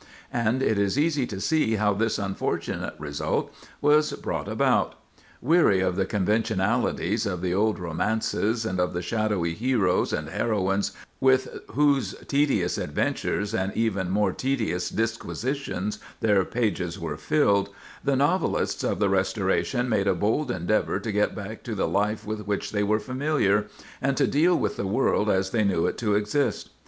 And 0.33 0.63
it 0.63 0.79
is 0.79 0.97
easy 0.97 1.27
to 1.27 1.39
see 1.39 1.75
how 1.75 1.93
this 1.93 2.17
unfortunate 2.17 2.95
result 2.97 3.53
was 3.81 4.11
brought 4.13 4.47
about. 4.47 4.95
Weary 5.41 5.79
of 5.79 5.95
the 5.95 6.07
conventionalities 6.07 7.27
of 7.27 7.41
the 7.43 7.53
old 7.53 7.77
romances, 7.77 8.65
and 8.65 8.79
of 8.79 8.93
the 8.93 9.03
shadowy 9.03 9.53
heroes 9.53 10.11
and 10.11 10.29
heroines 10.29 10.91
with 11.19 11.49
whose 11.73 12.15
tedious 12.27 12.79
adventures 12.79 13.53
and 13.53 13.77
even 13.77 14.09
more 14.09 14.31
tedious 14.33 14.89
disquisitions 14.89 15.99
their 16.19 16.45
pages 16.45 16.97
were 16.99 17.15
filled, 17.15 17.69
the 18.03 18.15
novelists 18.15 18.83
of 18.83 18.97
the 18.97 19.07
Restoration 19.07 19.87
made 19.87 20.07
a 20.07 20.15
bold 20.15 20.49
endeavor 20.49 20.99
to 20.99 21.11
get 21.11 21.35
back 21.35 21.61
to 21.61 21.75
the 21.75 21.87
life 21.87 22.25
with 22.25 22.47
which 22.47 22.71
they 22.71 22.81
were 22.81 22.99
familiar, 22.99 23.67
and 24.01 24.17
to 24.17 24.25
deal 24.25 24.55
with 24.57 24.77
the 24.77 24.87
world 24.87 25.29
as 25.29 25.51
they 25.51 25.63
knew 25.63 25.85
it 25.85 25.99
to 25.99 26.15
exist. 26.15 26.71